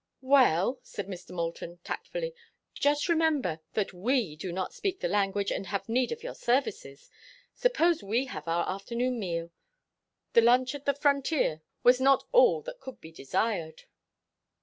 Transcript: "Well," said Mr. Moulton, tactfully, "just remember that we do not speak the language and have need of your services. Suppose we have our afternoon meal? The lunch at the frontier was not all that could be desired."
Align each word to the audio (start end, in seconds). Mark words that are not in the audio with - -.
"Well," 0.25 0.79
said 0.81 1.05
Mr. 1.05 1.29
Moulton, 1.29 1.77
tactfully, 1.83 2.33
"just 2.73 3.07
remember 3.07 3.59
that 3.73 3.93
we 3.93 4.35
do 4.35 4.51
not 4.51 4.73
speak 4.73 4.99
the 4.99 5.07
language 5.07 5.51
and 5.51 5.67
have 5.67 5.87
need 5.87 6.11
of 6.11 6.23
your 6.23 6.33
services. 6.33 7.11
Suppose 7.53 8.01
we 8.01 8.25
have 8.25 8.47
our 8.47 8.67
afternoon 8.67 9.19
meal? 9.19 9.51
The 10.33 10.41
lunch 10.41 10.73
at 10.73 10.85
the 10.85 10.95
frontier 10.95 11.61
was 11.83 12.01
not 12.01 12.23
all 12.31 12.63
that 12.63 12.79
could 12.79 12.99
be 12.99 13.11
desired." 13.11 13.83